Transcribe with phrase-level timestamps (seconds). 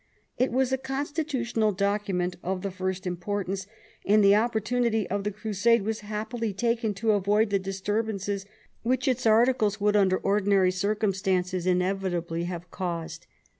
[0.35, 3.67] It was a constitutional document of the first importance,
[4.03, 8.47] and the opportunity of the crusade was happily taken to avoid the disturbances
[8.81, 13.27] which its articles would under ordinary circumstances inevitably have caused.